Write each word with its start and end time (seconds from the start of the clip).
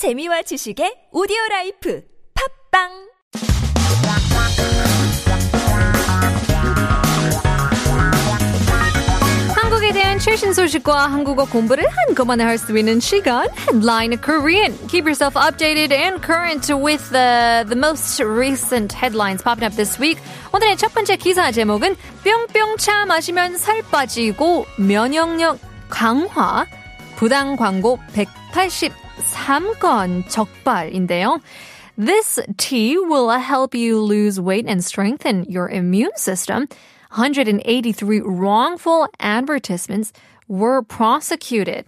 재미와 0.00 0.40
지식의 0.40 1.12
오디오 1.12 1.36
라이프 1.50 2.00
팝빵 2.72 2.88
한국에 9.54 9.92
대한 9.92 10.18
최신 10.18 10.54
소식과 10.54 11.12
한국어 11.12 11.44
공부를 11.44 11.84
한꺼번에 11.86 12.44
할 12.44 12.56
수 12.56 12.74
있는 12.78 12.98
시간 12.98 13.46
Headline 13.68 14.16
Korean. 14.22 14.72
Keep 14.88 15.04
yourself 15.04 15.34
updated 15.34 15.92
and 15.92 16.22
current 16.22 16.72
with 16.72 17.10
the, 17.10 17.66
the 17.68 17.76
most 17.76 18.24
recent 18.24 18.94
headlines 18.94 19.42
popping 19.42 19.66
up 19.66 19.76
this 19.76 20.00
week. 20.00 20.18
오늘의 20.54 20.78
첫 20.78 20.94
번째 20.94 21.16
기사 21.16 21.52
제목은 21.52 21.94
뿅뿅차 22.24 23.04
마시면 23.04 23.58
살 23.58 23.82
빠지고 23.82 24.64
면역력 24.78 25.58
강화 25.90 26.64
부당 27.16 27.56
광고 27.56 27.98
183건 29.19 30.27
적발인데요. 30.27 31.41
This 31.97 32.39
tea 32.57 32.97
will 32.97 33.29
help 33.29 33.73
you 33.73 34.01
lose 34.01 34.39
weight 34.39 34.65
and 34.67 34.83
strengthen 34.83 35.45
your 35.45 35.69
immune 35.69 36.15
system. 36.15 36.67
183 37.11 38.19
wrongful 38.19 39.07
advertisements 39.19 40.11
were 40.47 40.81
prosecuted. 40.83 41.85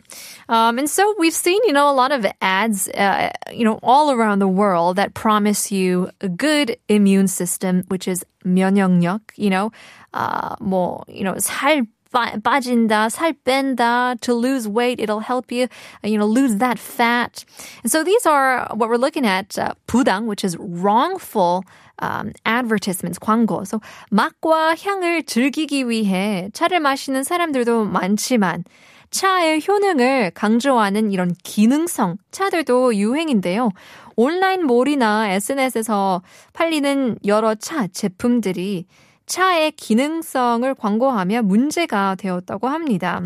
Um, 0.50 0.80
and 0.80 0.90
so 0.90 1.14
we've 1.20 1.34
seen, 1.34 1.60
you 1.66 1.74
know, 1.74 1.90
a 1.90 1.94
lot 1.94 2.12
of 2.12 2.26
ads, 2.42 2.88
uh, 2.90 3.32
you 3.52 3.66
know, 3.66 3.80
all 3.84 4.12
around 4.12 4.40
the 4.40 4.48
world 4.48 4.96
that 4.96 5.14
promise 5.14 5.72
you 5.72 6.10
a 6.22 6.30
good 6.30 6.78
immune 6.88 7.28
system, 7.28 7.84
which 7.90 8.08
is 8.08 8.26
면역력, 8.46 9.20
you 9.36 9.50
know, 9.50 9.72
uh, 10.14 10.56
뭐, 10.56 11.04
you 11.08 11.24
know, 11.24 11.36
살 11.36 11.86
빠- 12.13 12.37
빠진다, 12.43 13.09
살 13.09 13.33
뺀다, 13.45 14.17
to 14.21 14.35
lose 14.35 14.69
weight, 14.69 15.01
it'll 15.01 15.21
help 15.21 15.51
you, 15.51 15.65
uh, 16.05 16.09
you 16.09 16.19
know, 16.19 16.27
lose 16.27 16.59
that 16.59 16.79
fat. 16.79 17.45
And 17.83 17.91
so 17.91 18.05
these 18.05 18.27
are 18.27 18.69
what 18.77 18.89
we're 18.91 19.01
looking 19.01 19.27
at, 19.27 19.59
uh, 19.59 19.73
부당, 19.89 20.27
which 20.27 20.45
is 20.45 20.57
wrongful 20.61 21.65
um, 22.01 22.33
advertisements, 22.45 23.19
광고. 23.19 23.65
So 23.67 23.81
맛과 24.11 24.75
향을 24.77 25.25
즐기기 25.25 25.89
위해 25.89 26.51
차를 26.53 26.81
마시는 26.81 27.25
사람들도 27.25 27.85
많지만 27.87 28.65
차의 29.11 29.61
효능을 29.67 30.31
강조하는 30.35 31.13
이런 31.13 31.35
기능성 31.45 32.17
차들도 32.31 32.97
유행인데요. 32.97 33.71
온라인 34.17 34.65
몰이나 34.67 35.29
SNS에서 35.31 36.23
팔리는 36.55 37.19
여러 37.27 37.55
차 37.55 37.87
제품들이 37.87 38.87
차의 39.28 39.74
기능성을 39.74 40.74
광고하며 40.76 41.44
문제가 41.44 42.16
되었다고 42.16 42.70
합니다. 42.70 43.22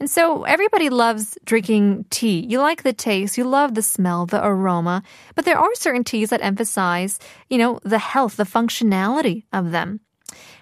And 0.00 0.10
so 0.10 0.42
everybody 0.44 0.88
loves 0.90 1.38
drinking 1.44 2.04
tea. 2.10 2.44
You 2.46 2.60
like 2.60 2.82
the 2.82 2.92
taste, 2.92 3.38
you 3.38 3.48
love 3.48 3.74
the 3.74 3.82
smell, 3.82 4.26
the 4.26 4.44
aroma, 4.44 5.02
but 5.34 5.44
there 5.44 5.58
are 5.58 5.74
certain 5.74 6.04
teas 6.04 6.30
that 6.30 6.42
emphasize, 6.42 7.18
you 7.48 7.58
know, 7.58 7.78
the 7.84 7.98
health, 7.98 8.36
the 8.36 8.44
functionality 8.44 9.44
of 9.52 9.70
them. 9.70 10.00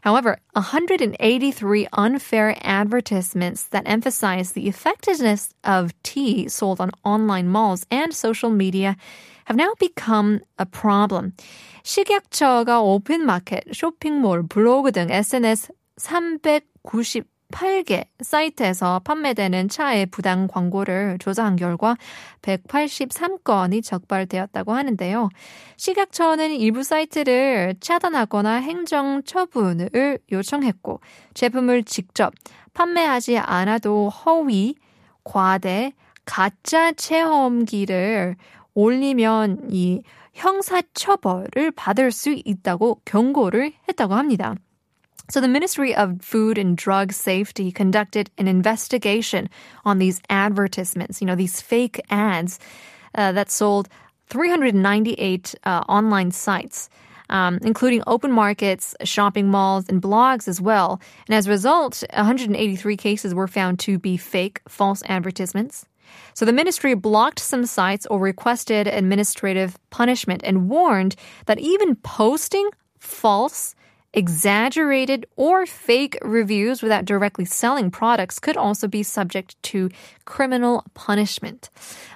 However, 0.02 0.38
183 0.52 1.88
unfair 1.92 2.56
advertisements 2.62 3.64
that 3.64 3.84
emphasize 3.86 4.52
the 4.52 4.68
effectiveness 4.68 5.54
of 5.64 5.94
tea 6.02 6.48
sold 6.48 6.80
on 6.80 6.90
online 7.04 7.48
malls 7.48 7.86
and 7.90 8.12
social 8.14 8.50
media 8.50 8.96
have 9.46 9.56
now 9.56 9.72
become 9.80 10.40
a 10.58 10.66
problem. 10.66 11.32
식약처가 11.82 12.80
오픈마켓, 12.80 13.72
쇼핑몰, 13.72 14.46
블로그 14.48 14.92
등 14.92 15.08
SNS 15.08 15.70
398개 17.49 18.05
사이트에서 18.21 18.99
판매되는 18.99 19.69
차의 19.69 20.07
부당 20.07 20.47
광고를 20.47 21.17
조사한 21.19 21.55
결과 21.55 21.95
183건이 22.41 23.83
적발되었다고 23.83 24.73
하는데요. 24.73 25.29
식약처는 25.77 26.51
일부 26.51 26.83
사이트를 26.83 27.75
차단하거나 27.79 28.55
행정 28.55 29.23
처분을 29.23 30.19
요청했고 30.31 31.01
제품을 31.33 31.83
직접 31.83 32.33
판매하지 32.73 33.37
않아도 33.39 34.09
허위, 34.09 34.75
과대, 35.23 35.93
가짜 36.25 36.91
체험기를 36.91 38.35
올리면 38.73 39.69
이 39.71 40.01
형사처벌을 40.33 41.71
받을 41.75 42.11
수 42.11 42.31
있다고 42.45 43.01
경고를 43.03 43.73
했다고 43.87 44.13
합니다. 44.13 44.55
So 45.29 45.39
the 45.39 45.47
Ministry 45.47 45.93
of 45.93 46.23
Food 46.23 46.57
and 46.57 46.75
Drug 46.75 47.13
Safety 47.13 47.71
conducted 47.71 48.31
an 48.39 48.47
investigation 48.47 49.47
on 49.85 49.99
these 49.99 50.21
advertisements, 50.31 51.21
you 51.21 51.27
know, 51.27 51.35
these 51.35 51.61
fake 51.61 52.01
ads 52.09 52.57
uh, 53.13 53.31
that 53.33 53.51
sold 53.51 53.89
398 54.29 55.55
uh, 55.63 55.83
online 55.87 56.31
sites. 56.31 56.89
Um, 57.31 57.59
including 57.61 58.01
open 58.07 58.31
markets, 58.31 58.95
shopping 59.03 59.49
malls, 59.49 59.87
and 59.87 60.01
blogs 60.01 60.47
as 60.47 60.59
well. 60.59 60.99
And 61.27 61.35
as 61.35 61.45
a 61.45 61.51
result, 61.51 62.03
183 62.11 62.97
cases 62.97 63.35
were 63.35 63.47
found 63.47 63.77
to 63.81 63.99
be 63.99 64.17
fake, 64.17 64.61
false 64.67 65.03
advertisements. 65.05 65.85
So 66.33 66.43
the 66.43 66.53
ministry 66.53 66.95
blocked 66.95 67.37
some 67.37 67.67
sites 67.67 68.07
or 68.07 68.19
requested 68.19 68.87
administrative 68.87 69.77
punishment 69.91 70.41
and 70.43 70.69
warned 70.71 71.15
that 71.45 71.59
even 71.59 71.97
posting 71.97 72.67
false, 72.97 73.75
exaggerated, 74.14 75.26
or 75.36 75.66
fake 75.66 76.16
reviews 76.22 76.82
without 76.82 77.04
directly 77.04 77.44
selling 77.44 77.90
products 77.90 78.38
could 78.38 78.56
also 78.56 78.86
be 78.86 79.02
subject 79.02 79.60
to 79.62 79.88
criminal 80.24 80.84
punishment. 80.94 81.68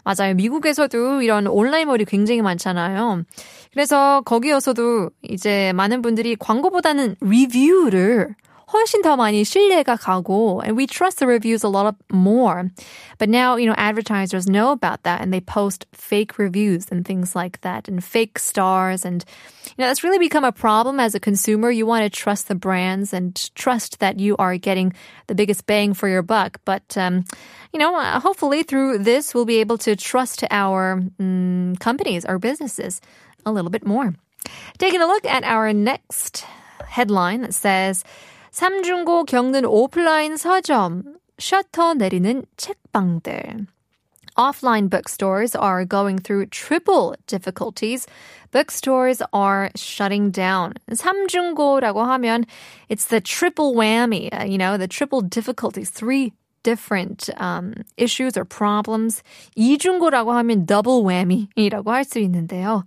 맞아요. 0.06 0.34
미국에서도 0.34 1.22
이런 1.22 1.46
온라인몰이 1.48 2.04
굉장히 2.04 2.40
많잖아요. 2.40 3.24
그래서 3.72 4.22
거기에서도 4.22 5.10
이제 5.22 5.72
많은 5.74 6.00
분들이 6.02 6.36
광고보다는 6.36 7.16
리뷰를 7.20 8.36
훨씬 8.72 9.00
더 9.02 9.16
많이 9.16 9.44
신뢰가 9.44 9.96
가고 9.96 10.62
and 10.62 10.76
we 10.76 10.86
trust 10.86 11.18
the 11.18 11.26
reviews 11.26 11.64
a 11.64 11.68
lot 11.68 11.96
more. 12.12 12.70
But 13.16 13.28
now, 13.28 13.56
you 13.56 13.66
know, 13.66 13.74
advertisers 13.78 14.46
know 14.46 14.72
about 14.72 15.04
that 15.04 15.22
and 15.22 15.32
they 15.32 15.40
post 15.40 15.86
fake 15.92 16.38
reviews 16.38 16.86
and 16.90 17.04
things 17.04 17.34
like 17.34 17.62
that 17.62 17.88
and 17.88 18.04
fake 18.04 18.38
stars 18.38 19.04
and 19.04 19.24
you 19.64 19.84
know, 19.84 19.86
that's 19.86 20.04
really 20.04 20.18
become 20.18 20.44
a 20.44 20.52
problem 20.52 21.00
as 21.00 21.14
a 21.14 21.20
consumer. 21.20 21.70
You 21.70 21.86
want 21.86 22.04
to 22.04 22.10
trust 22.10 22.48
the 22.48 22.54
brands 22.54 23.14
and 23.14 23.34
trust 23.54 24.00
that 24.00 24.20
you 24.20 24.36
are 24.36 24.56
getting 24.58 24.92
the 25.28 25.34
biggest 25.34 25.66
bang 25.66 25.94
for 25.94 26.08
your 26.08 26.22
buck. 26.22 26.60
But 26.66 26.96
um, 26.98 27.24
you 27.72 27.78
know, 27.78 27.96
uh, 27.96 28.20
hopefully 28.20 28.64
through 28.64 28.98
this 28.98 29.34
we'll 29.34 29.46
be 29.46 29.60
able 29.60 29.78
to 29.78 29.96
trust 29.96 30.44
our 30.50 31.00
um, 31.18 31.76
companies, 31.80 32.26
our 32.26 32.38
businesses 32.38 33.00
a 33.46 33.52
little 33.52 33.70
bit 33.70 33.86
more. 33.86 34.14
Taking 34.76 35.00
a 35.00 35.06
look 35.06 35.24
at 35.24 35.42
our 35.44 35.72
next 35.72 36.44
headline 36.86 37.42
that 37.42 37.54
says 37.54 38.04
3중고 38.53 39.25
겪는 39.25 39.65
오프라인 39.65 40.37
서점, 40.37 41.17
셔터 41.39 41.95
내리는 41.95 42.45
책방들. 42.55 43.65
Offline 44.37 44.89
bookstores 44.89 45.55
are 45.55 45.85
going 45.85 46.19
through 46.19 46.45
triple 46.51 47.15
difficulties. 47.25 48.05
Bookstores 48.51 49.23
are 49.33 49.71
shutting 49.75 50.29
down. 50.31 50.73
3중고라고 50.91 52.05
하면 52.05 52.45
it's 52.89 53.05
the 53.07 53.21
triple 53.21 53.73
whammy, 53.73 54.29
uh, 54.31 54.45
you 54.45 54.59
know, 54.59 54.77
the 54.77 54.87
triple 54.87 55.21
difficulties, 55.21 55.89
three 55.89 56.31
different 56.61 57.29
um, 57.37 57.73
issues 57.97 58.37
or 58.37 58.45
problems. 58.45 59.23
이중고라고 59.57 60.31
하면 60.31 60.67
double 60.67 61.01
whammy이라고 61.03 61.91
할 61.91 62.03
수 62.03 62.19
있는데요. 62.19 62.85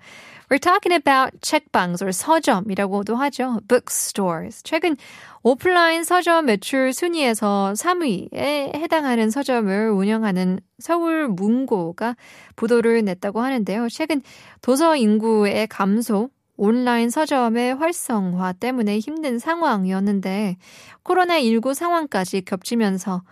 We're 0.48 0.60
talking 0.60 0.94
about 0.94 1.40
책방s 1.40 2.04
or 2.04 2.12
서점이라고도 2.12 3.16
하죠. 3.16 3.60
bookstores. 3.66 4.62
최근 4.62 4.96
오프라인 5.42 6.04
서점 6.04 6.46
매출 6.46 6.92
순위에서 6.92 7.72
3위에 7.76 8.76
해당하는 8.76 9.30
서점을 9.30 9.90
운영하는 9.90 10.60
서울 10.78 11.26
문고가 11.26 12.14
보도를 12.54 13.04
냈다고 13.04 13.40
하는데요. 13.40 13.88
최근 13.88 14.22
도서 14.62 14.94
인구의 14.94 15.66
감소, 15.66 16.30
온라인 16.56 17.10
서점의 17.10 17.74
활성화 17.74 18.52
때문에 18.54 19.00
힘든 19.00 19.40
상황이었는데 19.40 20.58
코로나19 21.02 21.74
상황까지 21.74 22.42
겹치면서 22.42 23.22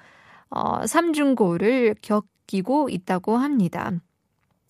어, 0.50 0.81
3중고를 0.81 1.94
겪이고 2.02 2.88
있다고 2.88 3.37
합니다. 3.37 3.93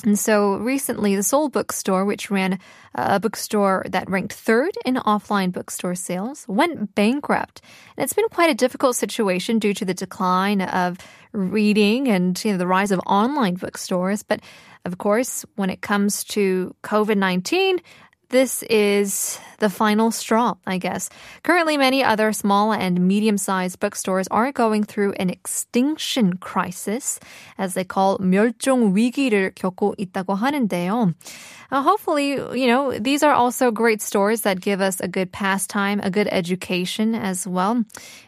And 0.05 0.19
so 0.19 0.57
recently, 0.57 1.17
the 1.17 1.23
Seoul 1.23 1.49
Bookstore, 1.49 2.05
which 2.05 2.31
ran 2.31 2.59
a 2.95 3.19
bookstore 3.19 3.87
that 3.89 4.09
ranked 4.09 4.35
third 4.35 4.73
in 4.85 4.97
offline 4.97 5.51
bookstore 5.51 5.95
sales, 5.95 6.45
went 6.47 6.95
bankrupt. 6.95 7.63
And 7.97 8.05
it's 8.05 8.13
been 8.13 8.29
quite 8.29 8.51
a 8.51 8.55
difficult 8.55 8.97
situation 8.97 9.59
due 9.59 9.73
to 9.73 9.85
the 9.85 9.95
decline 9.95 10.61
of 10.61 10.99
reading 11.33 12.09
and 12.09 12.43
you 12.45 12.53
know, 12.53 12.59
the 12.59 12.67
rise 12.67 12.93
of 12.93 13.01
online 13.07 13.55
bookstores. 13.55 14.23
But 14.23 14.41
of 14.85 14.99
course, 14.99 15.47
when 15.57 15.71
it 15.71 15.81
comes 15.81 16.23
to 16.25 16.77
COVID 16.85 17.17
19, 17.17 17.81
this 18.30 18.62
is 18.70 19.40
the 19.58 19.70
final 19.70 20.12
straw, 20.12 20.54
I 20.66 20.78
guess. 20.78 21.10
Currently, 21.44 21.78
many 21.78 22.04
other 22.04 22.32
small 22.32 22.72
and 22.72 23.08
medium 23.08 23.38
sized 23.38 23.80
bookstores 23.80 24.28
are 24.30 24.52
going 24.52 24.84
through 24.84 25.14
an 25.14 25.30
extinction 25.30 26.38
crisis, 26.38 27.20
as 27.58 27.74
they 27.74 27.84
call 27.84 28.18
멸종 28.20 28.94
위기를 28.94 29.52
겪고 29.56 29.96
있다고 29.98 30.38
하는데요. 30.38 31.14
Uh, 31.72 31.84
hopefully, 31.84 32.32
you 32.60 32.66
know, 32.66 32.98
these 32.98 33.22
are 33.22 33.34
also 33.34 33.70
great 33.70 34.02
stores 34.02 34.42
that 34.42 34.60
give 34.60 34.82
us 34.82 35.00
a 35.00 35.08
good 35.08 35.32
pastime, 35.32 36.00
a 36.04 36.10
good 36.10 36.28
education 36.32 37.14
as 37.14 37.46
well. 37.46 37.84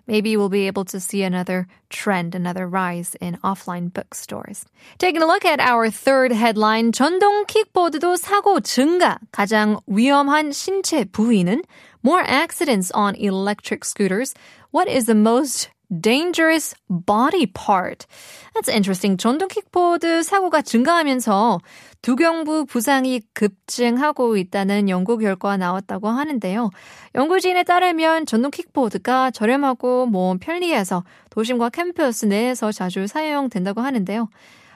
Maybe 0.05 0.37
we'll 0.37 0.49
be 0.49 0.67
able 0.67 0.85
to 0.85 0.99
see 0.99 1.23
another 1.23 1.67
trend, 1.89 2.35
another 2.35 2.67
rise 2.67 3.15
in 3.19 3.37
offline 3.43 3.91
bookstores. 3.91 4.65
Taking 4.99 5.23
a 5.23 5.25
look 5.25 5.45
at 5.45 5.59
our 5.59 5.89
third 5.89 6.31
headline, 6.31 6.91
전동 6.91 7.45
킥보드도 7.47 8.17
사고 8.17 8.59
증가. 8.61 9.17
가장 9.31 9.79
위험한 9.86 10.52
신체 10.52 11.04
부위는 11.04 11.62
more 12.04 12.24
accidents 12.26 12.92
on 12.94 13.14
electric 13.16 13.84
scooters. 13.84 14.34
What 14.72 14.90
is 14.90 15.06
the 15.06 15.18
most 15.18 15.70
dangerous 15.90 16.74
body 16.88 17.46
part. 17.46 18.06
That's 18.54 18.68
interesting. 18.68 19.16
전동 19.16 19.48
킥보드 19.48 20.22
사고가 20.22 20.62
증가하면서 20.62 21.60
두경부 22.02 22.66
부상이 22.66 23.22
급증하고 23.34 24.36
있다는 24.36 24.88
연구 24.88 25.18
결과가 25.18 25.56
나왔다고 25.56 26.08
하는데요. 26.08 26.70
연구진에 27.14 27.64
따르면 27.64 28.26
전동 28.26 28.50
킥보드가 28.50 29.30
저렴하고 29.30 30.06
뭐 30.06 30.36
편리해서 30.40 31.04
도심과 31.30 31.70
캠퍼스 31.70 32.26
내에서 32.26 32.72
자주 32.72 33.06
사용된다고 33.06 33.80
하는데요. 33.80 34.28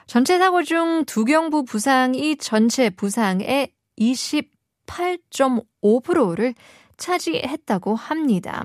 전체 0.07 0.37
사고 0.39 0.63
중 0.63 1.05
두경부 1.05 1.63
부상이 1.63 2.35
전체 2.37 2.89
부상의 2.89 3.71
28.5%를 4.90 6.54
차지했다고 6.96 7.96
합니다. 7.96 8.64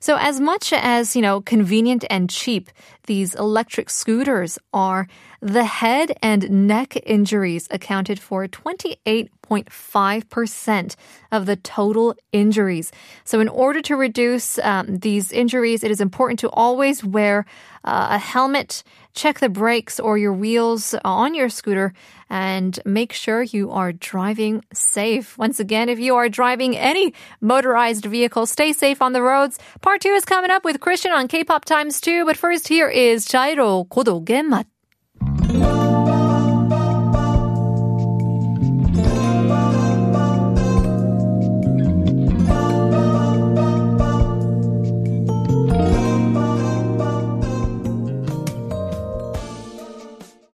So 0.00 0.16
as 0.16 0.40
much 0.40 0.72
as, 0.72 1.14
you 1.14 1.20
know, 1.22 1.42
convenient 1.42 2.06
and 2.08 2.30
cheap 2.30 2.70
these 3.06 3.34
electric 3.34 3.90
scooters 3.90 4.58
are, 4.72 5.06
the 5.42 5.64
head 5.64 6.16
and 6.22 6.66
neck 6.66 6.96
injuries 7.04 7.68
accounted 7.70 8.18
for 8.18 8.48
28.5% 8.48 10.96
of 11.32 11.46
the 11.46 11.56
total 11.56 12.14
injuries. 12.32 12.92
So 13.24 13.40
in 13.40 13.48
order 13.48 13.80
to 13.82 13.96
reduce 13.96 14.58
um, 14.60 14.98
these 14.98 15.32
injuries, 15.32 15.84
it 15.84 15.90
is 15.90 16.00
important 16.00 16.38
to 16.40 16.50
always 16.50 17.04
wear 17.04 17.46
uh, 17.84 18.08
a 18.10 18.18
helmet, 18.18 18.82
check 19.14 19.38
the 19.38 19.48
brakes 19.48 20.00
or 20.00 20.18
your 20.18 20.32
wheels 20.32 20.94
on 21.04 21.34
your 21.34 21.48
scooter, 21.48 21.92
and 22.28 22.78
make 22.84 23.12
sure 23.12 23.42
you 23.42 23.70
are 23.70 23.92
driving 23.92 24.64
safe. 24.72 25.38
Once 25.38 25.60
again, 25.60 25.88
if 25.88 25.98
you 25.98 26.16
are 26.16 26.28
driving 26.28 26.76
any 26.76 27.14
motorized 27.40 28.04
vehicle, 28.04 28.46
stay 28.46 28.72
safe 28.72 29.00
on 29.00 29.12
the 29.12 29.22
roads. 29.22 29.58
Part 29.80 30.00
two 30.00 30.10
is 30.10 30.24
coming 30.24 30.50
up 30.50 30.64
with 30.64 30.80
Christian 30.80 31.12
on 31.12 31.28
K-pop 31.28 31.64
Times 31.64 32.00
2, 32.00 32.24
but 32.24 32.36
first 32.36 32.68
here 32.68 32.88
is 32.88 33.26
자이로 33.26 33.88
고독의 33.88 34.42
맛. 34.42 34.66